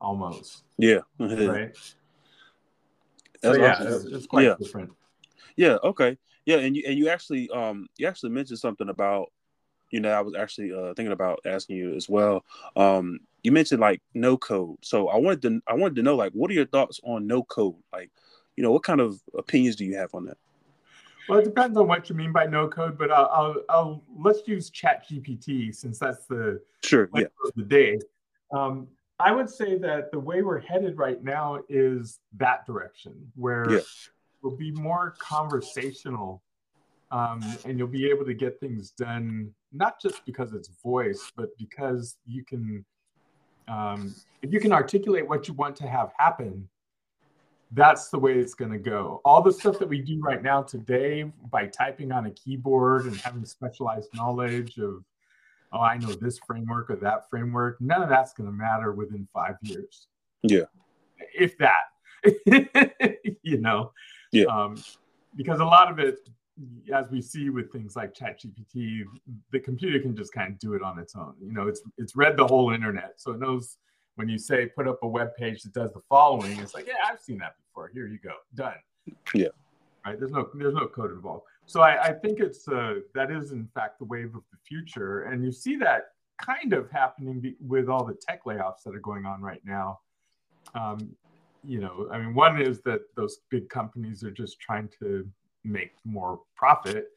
almost. 0.00 0.64
Yeah. 0.78 1.00
right. 1.18 1.76
So, 3.42 3.54
yeah, 3.54 3.74
awesome. 3.80 4.14
it's 4.14 4.26
quite 4.26 4.44
yeah. 4.44 4.54
different. 4.58 4.90
Yeah. 5.56 5.78
Okay. 5.82 6.18
Yeah, 6.44 6.58
and 6.58 6.76
you 6.76 6.84
and 6.86 6.96
you 6.96 7.08
actually 7.08 7.50
um 7.50 7.88
you 7.96 8.06
actually 8.06 8.30
mentioned 8.30 8.60
something 8.60 8.88
about 8.88 9.32
you 9.90 10.00
know 10.00 10.10
I 10.10 10.20
was 10.20 10.34
actually 10.34 10.72
uh, 10.72 10.94
thinking 10.94 11.12
about 11.12 11.40
asking 11.44 11.76
you 11.76 11.94
as 11.94 12.08
well. 12.08 12.44
Um, 12.76 13.18
you 13.42 13.52
mentioned 13.52 13.80
like 13.80 14.00
no 14.14 14.36
code, 14.36 14.78
so 14.82 15.08
I 15.08 15.16
wanted 15.16 15.42
to 15.42 15.60
I 15.66 15.74
wanted 15.74 15.96
to 15.96 16.02
know 16.02 16.14
like 16.14 16.32
what 16.32 16.50
are 16.50 16.54
your 16.54 16.66
thoughts 16.66 17.00
on 17.04 17.26
no 17.26 17.42
code? 17.42 17.76
Like 17.92 18.10
you 18.56 18.62
know, 18.62 18.72
what 18.72 18.82
kind 18.82 19.00
of 19.00 19.20
opinions 19.36 19.76
do 19.76 19.84
you 19.84 19.96
have 19.96 20.14
on 20.14 20.24
that? 20.26 20.38
Well, 21.28 21.40
it 21.40 21.44
depends 21.44 21.76
on 21.76 21.88
what 21.88 22.08
you 22.08 22.14
mean 22.14 22.32
by 22.32 22.46
no 22.46 22.68
code, 22.68 22.96
but 22.96 23.10
I'll, 23.10 23.28
I'll, 23.32 23.54
I'll 23.68 24.02
let's 24.16 24.46
use 24.46 24.70
ChatGPT 24.70 25.74
since 25.74 25.98
that's 25.98 26.26
the 26.26 26.60
sure 26.84 27.08
yeah. 27.14 27.24
the 27.56 27.64
day. 27.64 27.98
Um, 28.52 28.86
I 29.18 29.32
would 29.32 29.50
say 29.50 29.76
that 29.78 30.12
the 30.12 30.20
way 30.20 30.42
we're 30.42 30.60
headed 30.60 30.98
right 30.98 31.22
now 31.22 31.60
is 31.68 32.20
that 32.36 32.66
direction, 32.66 33.14
where 33.34 33.70
yeah. 33.70 33.80
we'll 34.42 34.56
be 34.56 34.70
more 34.72 35.16
conversational, 35.18 36.42
um, 37.10 37.40
and 37.64 37.78
you'll 37.78 37.88
be 37.88 38.08
able 38.08 38.24
to 38.26 38.34
get 38.34 38.60
things 38.60 38.90
done 38.90 39.52
not 39.72 40.00
just 40.00 40.24
because 40.24 40.52
it's 40.52 40.70
voice, 40.82 41.32
but 41.36 41.56
because 41.58 42.16
you 42.26 42.44
can, 42.44 42.84
um, 43.68 44.14
if 44.42 44.52
you 44.52 44.60
can 44.60 44.72
articulate 44.72 45.28
what 45.28 45.48
you 45.48 45.54
want 45.54 45.76
to 45.76 45.86
have 45.86 46.12
happen, 46.18 46.68
that's 47.76 48.08
the 48.08 48.18
way 48.18 48.32
it's 48.32 48.54
going 48.54 48.72
to 48.72 48.78
go. 48.78 49.20
All 49.24 49.42
the 49.42 49.52
stuff 49.52 49.78
that 49.78 49.88
we 49.88 50.00
do 50.00 50.18
right 50.20 50.42
now 50.42 50.62
today 50.62 51.30
by 51.50 51.66
typing 51.66 52.10
on 52.10 52.24
a 52.24 52.30
keyboard 52.30 53.04
and 53.04 53.14
having 53.18 53.44
specialized 53.44 54.08
knowledge 54.14 54.78
of, 54.78 55.04
oh, 55.74 55.80
I 55.80 55.98
know 55.98 56.12
this 56.12 56.38
framework 56.38 56.88
or 56.88 56.96
that 56.96 57.28
framework, 57.28 57.78
none 57.80 58.02
of 58.02 58.08
that's 58.08 58.32
going 58.32 58.48
to 58.48 58.52
matter 58.52 58.92
within 58.92 59.28
five 59.32 59.56
years. 59.60 60.08
Yeah. 60.42 60.64
If 61.38 61.58
that, 61.58 61.84
you 63.42 63.58
know, 63.58 63.92
yeah. 64.32 64.46
Um, 64.46 64.82
because 65.36 65.60
a 65.60 65.64
lot 65.64 65.90
of 65.90 65.98
it, 65.98 66.28
as 66.92 67.10
we 67.10 67.20
see 67.20 67.50
with 67.50 67.70
things 67.70 67.94
like 67.94 68.14
ChatGPT, 68.14 69.02
the 69.52 69.60
computer 69.60 70.00
can 70.00 70.16
just 70.16 70.32
kind 70.32 70.50
of 70.50 70.58
do 70.58 70.72
it 70.72 70.82
on 70.82 70.98
its 70.98 71.14
own. 71.14 71.34
You 71.42 71.52
know, 71.52 71.68
it's 71.68 71.82
it's 71.98 72.16
read 72.16 72.38
the 72.38 72.46
whole 72.46 72.70
internet, 72.70 73.14
so 73.16 73.32
it 73.32 73.40
knows 73.40 73.76
when 74.16 74.28
you 74.28 74.38
say 74.38 74.66
put 74.66 74.88
up 74.88 74.98
a 75.02 75.08
web 75.08 75.36
page 75.36 75.62
that 75.62 75.72
does 75.72 75.92
the 75.92 76.00
following, 76.08 76.58
it's 76.58 76.74
like, 76.74 76.86
yeah, 76.86 76.94
I've 77.08 77.20
seen 77.20 77.38
that 77.38 77.54
before. 77.58 77.90
Here 77.94 78.08
you 78.08 78.18
go, 78.18 78.32
done. 78.54 78.74
Yeah. 79.34 79.48
Right. 80.04 80.18
There's 80.18 80.32
no 80.32 80.48
there's 80.54 80.74
no 80.74 80.86
code 80.86 81.12
involved. 81.12 81.44
So 81.66 81.80
I, 81.80 82.04
I 82.04 82.12
think 82.12 82.40
it's 82.40 82.68
uh, 82.68 83.00
that 83.14 83.30
is 83.30 83.52
in 83.52 83.68
fact 83.74 83.98
the 83.98 84.04
wave 84.04 84.34
of 84.34 84.42
the 84.52 84.58
future, 84.66 85.22
and 85.24 85.44
you 85.44 85.52
see 85.52 85.76
that 85.76 86.08
kind 86.40 86.72
of 86.72 86.90
happening 86.90 87.40
be- 87.40 87.56
with 87.60 87.88
all 87.88 88.04
the 88.04 88.14
tech 88.14 88.44
layoffs 88.44 88.82
that 88.84 88.94
are 88.94 89.00
going 89.00 89.26
on 89.26 89.42
right 89.42 89.62
now. 89.64 90.00
Um, 90.74 91.10
you 91.64 91.80
know, 91.80 92.08
I 92.12 92.18
mean, 92.18 92.34
one 92.34 92.60
is 92.60 92.80
that 92.82 93.00
those 93.16 93.38
big 93.50 93.68
companies 93.68 94.22
are 94.22 94.30
just 94.30 94.60
trying 94.60 94.88
to 95.00 95.28
make 95.64 95.92
more 96.04 96.40
profit 96.54 97.08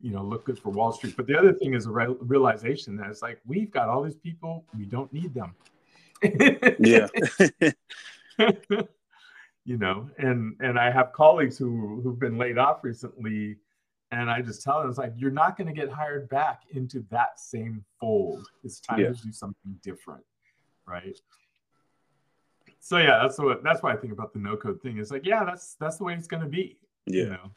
you 0.00 0.12
know 0.12 0.22
look 0.22 0.44
good 0.44 0.58
for 0.58 0.70
wall 0.70 0.92
street 0.92 1.14
but 1.16 1.26
the 1.26 1.36
other 1.36 1.52
thing 1.52 1.74
is 1.74 1.86
a 1.86 1.90
re- 1.90 2.16
realization 2.20 2.96
that 2.96 3.10
it's 3.10 3.20
like 3.20 3.40
we've 3.44 3.70
got 3.70 3.88
all 3.88 4.02
these 4.02 4.14
people 4.14 4.64
we 4.78 4.84
don't 4.84 5.12
need 5.12 5.34
them 5.34 5.54
yeah. 6.78 7.06
you 9.64 9.76
know, 9.76 10.08
and 10.18 10.56
and 10.60 10.78
I 10.78 10.90
have 10.90 11.12
colleagues 11.12 11.58
who 11.58 12.00
who've 12.02 12.18
been 12.18 12.38
laid 12.38 12.58
off 12.58 12.82
recently, 12.82 13.56
and 14.10 14.30
I 14.30 14.42
just 14.42 14.62
tell 14.62 14.80
them 14.80 14.88
it's 14.88 14.98
like 14.98 15.12
you're 15.16 15.30
not 15.30 15.56
going 15.56 15.68
to 15.68 15.74
get 15.78 15.90
hired 15.90 16.28
back 16.28 16.62
into 16.70 17.04
that 17.10 17.38
same 17.38 17.84
fold. 18.00 18.48
It's 18.64 18.80
time 18.80 19.00
yeah. 19.00 19.08
to 19.08 19.14
do 19.14 19.32
something 19.32 19.78
different, 19.82 20.24
right? 20.86 21.18
So 22.80 22.98
yeah, 22.98 23.18
that's 23.22 23.38
what 23.38 23.62
that's 23.62 23.82
why 23.82 23.92
I 23.92 23.96
think 23.96 24.12
about 24.12 24.32
the 24.32 24.38
no 24.38 24.56
code 24.56 24.80
thing. 24.80 24.98
It's 24.98 25.10
like 25.10 25.26
yeah, 25.26 25.44
that's 25.44 25.74
that's 25.74 25.98
the 25.98 26.04
way 26.04 26.14
it's 26.14 26.26
going 26.26 26.42
to 26.42 26.48
be. 26.48 26.78
Yeah. 27.06 27.22
You 27.22 27.28
know? 27.30 27.50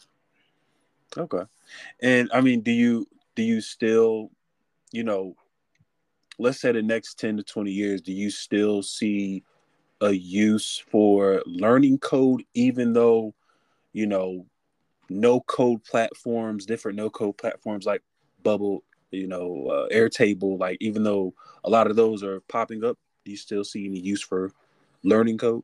Okay. 1.18 1.44
And 2.02 2.30
I 2.34 2.42
mean, 2.42 2.62
do 2.62 2.72
you 2.72 3.08
do 3.36 3.44
you 3.44 3.62
still, 3.62 4.32
you 4.92 5.04
know, 5.04 5.36
let's 6.42 6.60
say 6.60 6.72
the 6.72 6.82
next 6.82 7.20
10 7.20 7.38
to 7.38 7.44
20 7.44 7.72
years, 7.72 8.02
do 8.02 8.12
you 8.12 8.30
still 8.30 8.82
see 8.82 9.44
a 10.02 10.12
use 10.12 10.84
for 10.90 11.44
learning 11.46 12.00
code, 12.00 12.44
even 12.54 12.94
though, 12.94 13.34
you 13.94 14.08
know, 14.08 14.46
no 15.10 15.42
code 15.42 15.84
platforms, 15.84 16.66
different 16.66 16.98
no 16.98 17.10
code 17.10 17.38
platforms 17.38 17.86
like 17.86 18.02
Bubble, 18.42 18.84
you 19.12 19.28
know, 19.28 19.68
uh, 19.68 19.94
Airtable, 19.94 20.58
like 20.58 20.78
even 20.82 21.04
though 21.04 21.34
a 21.64 21.70
lot 21.70 21.88
of 21.88 21.96
those 21.96 22.24
are 22.24 22.40
popping 22.42 22.84
up, 22.84 22.98
do 23.24 23.32
you 23.32 23.38
still 23.38 23.64
see 23.64 23.86
any 23.86 24.00
use 24.00 24.22
for 24.22 24.52
learning 25.04 25.38
code? 25.38 25.64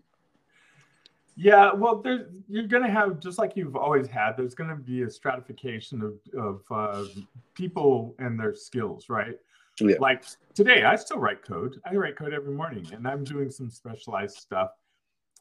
Yeah, 1.36 1.72
well, 1.74 2.02
there's 2.02 2.28
you're 2.48 2.68
going 2.68 2.84
to 2.84 2.90
have 2.90 3.20
just 3.20 3.38
like 3.38 3.56
you've 3.56 3.76
always 3.76 4.08
had. 4.08 4.34
There's 4.38 4.56
going 4.56 4.72
to 4.72 4.76
be 4.76 5.04
a 5.04 5.10
stratification 5.10 6.02
of 6.02 6.14
of 6.40 6.62
uh, 6.72 7.06
people 7.54 8.16
and 8.18 8.40
their 8.40 8.56
skills, 8.56 9.08
right? 9.08 9.38
Yeah. 9.80 9.96
Like 10.00 10.24
today, 10.54 10.84
I 10.84 10.96
still 10.96 11.20
write 11.20 11.44
code. 11.44 11.80
I 11.86 11.96
write 11.96 12.16
code 12.16 12.34
every 12.34 12.54
morning, 12.54 12.88
and 12.94 13.08
I'm 13.08 13.24
doing 13.24 13.52
some 13.52 13.70
specialized 13.70 14.38
stuff 14.38 14.72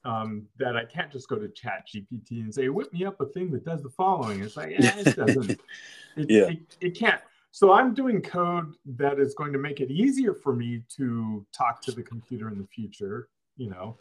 um, 0.05 0.47
that 0.59 0.77
I 0.77 0.85
can't 0.85 1.11
just 1.11 1.29
go 1.29 1.37
to 1.37 1.49
ChatGPT 1.49 2.43
and 2.43 2.55
say, 2.55 2.69
"Whip 2.69 2.93
me 2.93 3.05
up 3.05 3.21
a 3.21 3.27
thing 3.27 3.51
that 3.53 3.65
does 3.65 3.83
the 3.83 3.91
following." 3.91 4.43
It's 4.43 4.57
like, 4.57 4.73
eh, 4.79 4.93
it 4.99 5.17
doesn't. 5.17 5.61
It, 6.17 6.31
yeah. 6.31 6.45
It, 6.45 6.77
it 6.81 6.99
can't. 6.99 7.21
So 7.51 7.75
I'm 7.75 7.93
doing 7.93 8.23
code 8.23 8.75
that 8.87 9.21
is 9.21 9.35
going 9.35 9.53
to 9.53 9.59
make 9.59 9.83
it 9.83 9.91
easier 9.91 10.33
for 10.33 10.55
me 10.55 10.83
to 10.97 11.45
talk 11.53 11.83
to 11.83 11.93
the 11.93 12.03
computer 12.03 12.49
in 12.49 12.57
the 12.57 12.67
future. 12.67 13.29
You 13.59 13.69
know. 13.69 13.99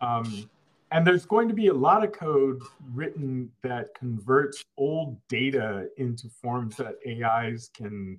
Um, 0.00 0.48
and 0.90 1.06
there's 1.06 1.26
going 1.26 1.48
to 1.48 1.54
be 1.54 1.66
a 1.66 1.74
lot 1.74 2.02
of 2.02 2.12
code 2.12 2.62
written 2.94 3.50
that 3.62 3.94
converts 3.94 4.64
old 4.78 5.18
data 5.28 5.88
into 5.98 6.28
forms 6.30 6.76
that 6.76 6.94
AIs 7.06 7.70
can 7.74 8.18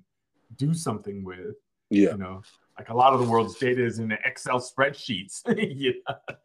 do 0.56 0.74
something 0.74 1.24
with. 1.24 1.56
Yeah. 1.90 2.12
You 2.12 2.18
know, 2.18 2.42
like 2.78 2.88
a 2.88 2.96
lot 2.96 3.12
of 3.12 3.20
the 3.20 3.26
world's 3.26 3.56
data 3.56 3.84
is 3.84 3.98
in 3.98 4.12
Excel 4.24 4.60
spreadsheets. 4.60 5.42
yeah. 5.74 5.92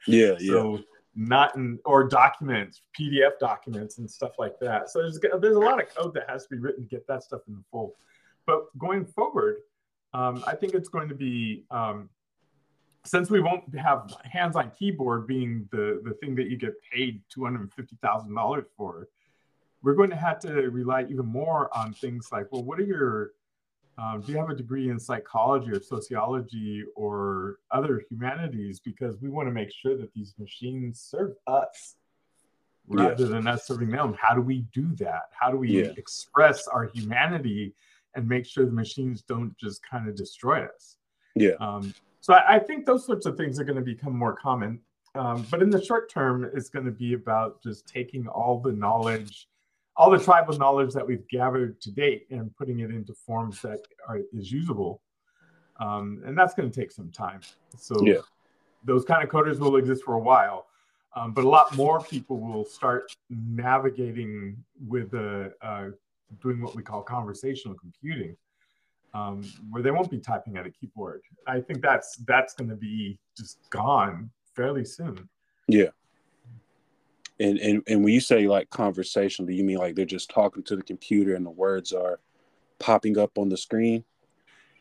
Yeah. 0.08 0.36
So 0.40 0.80
not 1.16 1.56
in 1.56 1.80
or 1.86 2.04
documents, 2.04 2.82
PDF 3.00 3.40
documents 3.40 4.00
and 4.00 4.10
stuff 4.10 4.38
like 4.38 4.60
that. 4.60 4.90
So 4.90 5.00
there's 5.00 5.20
there's 5.40 5.56
a 5.56 5.60
lot 5.60 5.82
of 5.82 5.94
code 5.96 6.14
that 6.16 6.30
has 6.30 6.46
to 6.48 6.56
be 6.56 6.62
written 6.62 6.84
to 6.84 6.90
get 6.90 7.08
that 7.08 7.24
stuff 7.24 7.42
in 7.48 7.56
the 7.56 7.64
fold. 7.72 7.94
But 8.46 8.78
going 8.78 9.06
forward, 9.06 9.58
um, 10.14 10.44
I 10.46 10.56
think 10.56 10.74
it's 10.74 10.90
going 10.90 11.10
to 11.10 11.16
be 11.16 11.64
um, 11.72 12.10
since 13.06 13.30
we 13.30 13.40
won't 13.40 13.64
have 13.78 14.14
hands-on 14.24 14.72
keyboard 14.72 15.28
being 15.28 15.68
the 15.72 16.02
the 16.04 16.14
thing 16.16 16.36
that 16.36 16.50
you 16.50 16.58
get 16.58 16.74
paid 16.92 17.22
two 17.30 17.44
hundred 17.44 17.62
and 17.62 17.74
fifty 17.74 17.98
thousand 18.02 18.36
dollars 18.36 18.66
for, 18.76 19.08
we're 19.84 19.96
going 19.96 20.10
to 20.10 20.16
have 20.16 20.40
to 20.40 20.52
rely 20.70 21.04
even 21.04 21.26
more 21.26 21.76
on 21.76 21.94
things 21.94 22.30
like, 22.32 22.52
well, 22.52 22.64
what 22.64 22.80
are 22.80 22.86
your 22.86 23.32
um, 23.98 24.22
do 24.22 24.32
you 24.32 24.38
have 24.38 24.50
a 24.50 24.56
degree 24.56 24.90
in 24.90 25.00
psychology 25.00 25.72
or 25.72 25.80
sociology 25.80 26.84
or 26.96 27.60
other 27.72 28.04
humanities? 28.10 28.80
Because 28.80 29.18
we 29.22 29.30
want 29.30 29.48
to 29.48 29.54
make 29.54 29.72
sure 29.72 29.98
that 29.98 30.14
these 30.14 30.34
machines 30.38 31.00
serve 31.00 31.36
us 31.48 31.96
rather 32.88 33.24
yeah. 33.24 33.30
than 33.30 33.48
us 33.48 33.68
serving 33.68 33.90
them. 33.90 34.16
How 34.20 34.36
do 34.36 34.42
we 34.42 34.66
do 34.74 34.94
that? 34.98 35.30
How 35.32 35.50
do 35.50 35.58
we 35.58 35.82
yeah. 35.82 35.92
express 35.98 36.68
our 36.68 36.86
humanity 36.86 37.74
and 38.16 38.28
make 38.28 38.46
sure 38.46 38.66
the 38.66 38.72
machines 38.72 39.22
don't 39.22 39.58
just 39.58 39.82
kind 39.88 40.10
of 40.10 40.16
destroy 40.16 40.66
us? 40.66 40.98
Yeah. 41.36 41.54
Um, 41.60 41.94
so 42.20 42.34
I, 42.34 42.56
I, 42.56 42.60
think 42.60 42.86
those 42.86 43.06
sorts 43.06 43.26
of 43.26 43.38
things 43.38 43.60
are 43.60 43.64
going 43.64 43.78
to 43.78 43.84
become 43.84 44.18
more 44.18 44.36
common. 44.36 44.80
Um, 45.16 45.46
but 45.50 45.62
in 45.62 45.70
the 45.70 45.84
short 45.84 46.10
term, 46.10 46.50
it's 46.54 46.70
going 46.70 46.86
to 46.86 46.92
be 46.92 47.14
about 47.14 47.62
just 47.62 47.88
taking 47.88 48.28
all 48.28 48.60
the 48.60 48.72
knowledge 48.72 49.48
all 49.98 50.10
the 50.12 50.20
tribal 50.20 50.58
knowledge 50.58 50.94
that 50.94 51.06
we've 51.08 51.28
gathered 51.30 51.80
to 51.82 51.92
date 51.92 52.28
and 52.30 52.56
putting 52.56 52.80
it 52.80 52.92
into 52.92 53.14
forms 53.14 53.62
that 53.62 53.80
are 54.08 54.20
is 54.34 54.52
usable. 54.52 55.02
Um, 55.80 56.22
and 56.26 56.38
that's 56.38 56.54
going 56.54 56.70
to 56.70 56.80
take 56.80 56.92
some 56.92 57.12
time. 57.12 57.42
So 57.78 57.96
yeah. 58.06 58.20
those 58.84 59.04
kind 59.06 59.24
of 59.24 59.30
coders 59.30 59.60
will 59.60 59.76
exist 59.78 60.04
for 60.04 60.14
a 60.14 60.20
while, 60.20 60.68
um, 61.16 61.34
but 61.34 61.44
a 61.44 61.50
lot 61.50 61.76
more 61.76 62.02
people 62.02 62.40
will 62.40 62.66
start 62.66 63.16
navigating 63.30 64.58
with 64.88 65.14
uh, 65.14 65.50
uh, 65.62 65.90
doing 66.42 66.62
what 66.62 66.76
we 66.76 66.84
call 66.84 67.02
conversational 67.02 67.76
computing, 67.76 68.36
um, 69.14 69.44
where 69.70 69.82
they 69.82 69.92
won't 69.92 70.10
be 70.10 70.20
typing 70.20 70.58
at 70.58 70.66
a 70.66 70.70
keyboard. 70.70 71.22
I 71.48 71.60
think 71.60 71.82
that's 71.82 72.18
that's 72.26 72.54
going 72.54 72.70
to 72.70 72.76
be 72.76 73.20
just 73.38 73.70
gone 73.70 74.30
fairly 74.56 74.86
soon. 74.86 75.30
Yeah. 75.68 75.90
And, 77.40 77.60
and 77.60 77.84
and 77.88 78.04
when 78.04 78.14
you 78.14 78.22
say 78.22 78.48
like 78.48 78.70
conversation, 78.70 79.46
do 79.46 79.54
you 79.54 79.64
mean 79.64 79.78
like 79.78 79.96
they're 79.96 80.06
just 80.06 80.30
talking 80.30 80.64
to 80.64 80.76
the 80.76 80.84
computer 80.84 81.36
and 81.36 81.46
the 81.46 81.50
words 81.50 81.92
are 81.92 82.20
popping 82.80 83.18
up 83.18 83.38
on 83.38 83.50
the 83.50 83.58
screen? 83.58 84.06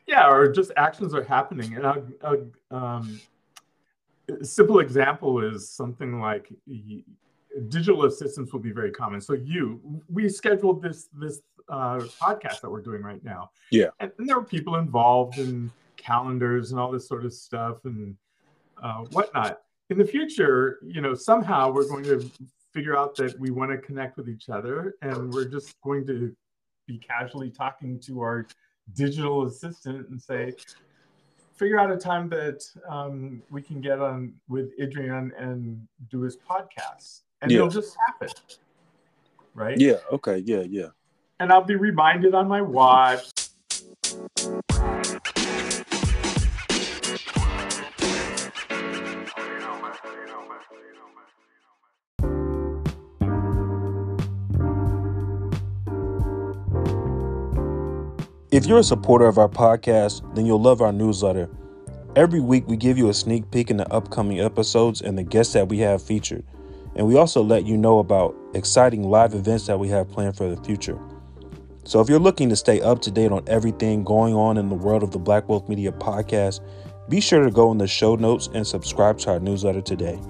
Yeah, 0.06 0.28
or 0.28 0.52
just 0.52 0.70
actions 0.76 1.14
are 1.14 1.24
happening. 1.24 1.74
And 1.74 1.84
a, 1.84 2.04
a, 2.22 2.76
um, 2.76 3.20
a 4.28 4.44
simple 4.44 4.78
example 4.78 5.40
is 5.40 5.68
something 5.68 6.20
like 6.20 6.52
digital 7.68 8.04
assistants 8.04 8.52
will 8.52 8.60
be 8.60 8.72
very 8.72 8.90
common. 8.90 9.20
So 9.20 9.32
you, 9.32 9.80
we 10.08 10.28
scheduled 10.28 10.80
this 10.80 11.08
this 11.12 11.40
uh, 11.68 12.00
podcast 12.22 12.60
that 12.60 12.70
we're 12.70 12.82
doing 12.82 13.02
right 13.02 13.24
now. 13.24 13.50
Yeah, 13.70 13.88
and, 13.98 14.12
and 14.18 14.28
there 14.28 14.36
were 14.36 14.44
people 14.44 14.76
involved 14.76 15.38
in 15.38 15.72
calendars 15.96 16.70
and 16.70 16.78
all 16.78 16.92
this 16.92 17.08
sort 17.08 17.24
of 17.24 17.32
stuff 17.32 17.84
and 17.84 18.16
uh, 18.80 19.04
whatnot 19.10 19.63
in 19.90 19.98
the 19.98 20.04
future, 20.04 20.78
you 20.82 21.00
know, 21.00 21.14
somehow 21.14 21.70
we're 21.70 21.88
going 21.88 22.04
to 22.04 22.30
figure 22.72 22.96
out 22.96 23.14
that 23.16 23.38
we 23.38 23.50
want 23.50 23.70
to 23.70 23.78
connect 23.78 24.16
with 24.16 24.28
each 24.28 24.48
other 24.48 24.94
and 25.02 25.32
we're 25.32 25.44
just 25.44 25.74
going 25.82 26.06
to 26.06 26.34
be 26.86 26.98
casually 26.98 27.50
talking 27.50 28.00
to 28.00 28.20
our 28.20 28.46
digital 28.94 29.46
assistant 29.46 30.08
and 30.08 30.20
say, 30.20 30.52
figure 31.54 31.78
out 31.78 31.90
a 31.90 31.96
time 31.96 32.28
that 32.28 32.64
um, 32.88 33.42
we 33.50 33.62
can 33.62 33.80
get 33.80 34.00
on 34.00 34.34
with 34.48 34.70
Adrian 34.80 35.32
and 35.38 35.86
do 36.10 36.22
his 36.22 36.36
podcast. 36.36 37.20
And 37.42 37.50
yeah. 37.50 37.58
it'll 37.58 37.68
just 37.68 37.96
happen. 38.06 38.28
Right? 39.54 39.78
Yeah. 39.78 39.98
Okay. 40.10 40.38
Yeah. 40.38 40.62
Yeah. 40.68 40.88
And 41.38 41.52
I'll 41.52 41.62
be 41.62 41.76
reminded 41.76 42.34
on 42.34 42.48
my 42.48 42.60
watch. 42.60 43.30
If 58.54 58.66
you're 58.66 58.78
a 58.78 58.84
supporter 58.84 59.26
of 59.26 59.36
our 59.36 59.48
podcast, 59.48 60.32
then 60.36 60.46
you'll 60.46 60.62
love 60.62 60.80
our 60.80 60.92
newsletter. 60.92 61.50
Every 62.14 62.38
week, 62.38 62.68
we 62.68 62.76
give 62.76 62.96
you 62.96 63.08
a 63.08 63.12
sneak 63.12 63.50
peek 63.50 63.68
in 63.68 63.78
the 63.78 63.92
upcoming 63.92 64.38
episodes 64.38 65.02
and 65.02 65.18
the 65.18 65.24
guests 65.24 65.54
that 65.54 65.68
we 65.68 65.78
have 65.78 66.00
featured. 66.00 66.44
And 66.94 67.04
we 67.04 67.16
also 67.16 67.42
let 67.42 67.66
you 67.66 67.76
know 67.76 67.98
about 67.98 68.36
exciting 68.54 69.02
live 69.02 69.34
events 69.34 69.66
that 69.66 69.80
we 69.80 69.88
have 69.88 70.08
planned 70.08 70.36
for 70.36 70.48
the 70.48 70.62
future. 70.62 70.96
So 71.82 72.00
if 72.00 72.08
you're 72.08 72.20
looking 72.20 72.48
to 72.48 72.54
stay 72.54 72.80
up 72.80 73.02
to 73.02 73.10
date 73.10 73.32
on 73.32 73.42
everything 73.48 74.04
going 74.04 74.34
on 74.34 74.56
in 74.56 74.68
the 74.68 74.76
world 74.76 75.02
of 75.02 75.10
the 75.10 75.18
Black 75.18 75.48
Wealth 75.48 75.68
Media 75.68 75.90
podcast, 75.90 76.60
be 77.08 77.20
sure 77.20 77.42
to 77.42 77.50
go 77.50 77.72
in 77.72 77.78
the 77.78 77.88
show 77.88 78.14
notes 78.14 78.48
and 78.54 78.64
subscribe 78.64 79.18
to 79.18 79.32
our 79.32 79.40
newsletter 79.40 79.80
today. 79.80 80.20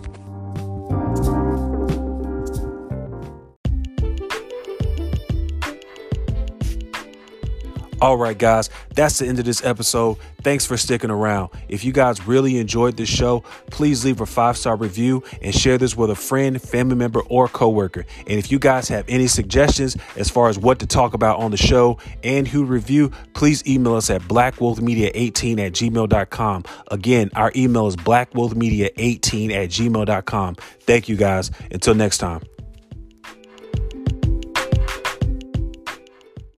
All 8.04 8.18
right, 8.18 8.36
guys, 8.36 8.68
that's 8.94 9.18
the 9.18 9.26
end 9.26 9.38
of 9.38 9.46
this 9.46 9.64
episode. 9.64 10.18
Thanks 10.42 10.66
for 10.66 10.76
sticking 10.76 11.08
around. 11.08 11.48
If 11.70 11.86
you 11.86 11.92
guys 11.92 12.26
really 12.26 12.58
enjoyed 12.58 12.98
this 12.98 13.08
show, 13.08 13.40
please 13.70 14.04
leave 14.04 14.20
a 14.20 14.26
five 14.26 14.58
star 14.58 14.76
review 14.76 15.24
and 15.40 15.54
share 15.54 15.78
this 15.78 15.96
with 15.96 16.10
a 16.10 16.14
friend, 16.14 16.60
family 16.60 16.96
member, 16.96 17.22
or 17.30 17.48
coworker. 17.48 18.04
And 18.26 18.38
if 18.38 18.52
you 18.52 18.58
guys 18.58 18.88
have 18.88 19.06
any 19.08 19.26
suggestions 19.26 19.96
as 20.18 20.28
far 20.28 20.50
as 20.50 20.58
what 20.58 20.80
to 20.80 20.86
talk 20.86 21.14
about 21.14 21.38
on 21.38 21.50
the 21.50 21.56
show 21.56 21.96
and 22.22 22.46
who 22.46 22.66
to 22.66 22.70
review, 22.70 23.10
please 23.32 23.66
email 23.66 23.94
us 23.94 24.10
at 24.10 24.20
blackwealthmedia18 24.20 25.58
at 25.66 25.72
gmail.com. 25.72 26.64
Again, 26.90 27.30
our 27.34 27.52
email 27.56 27.86
is 27.86 27.96
blackwealthmedia18 27.96 29.50
at 29.50 29.70
gmail.com. 29.70 30.56
Thank 30.80 31.08
you 31.08 31.16
guys. 31.16 31.50
Until 31.70 31.94
next 31.94 32.18
time. 32.18 32.42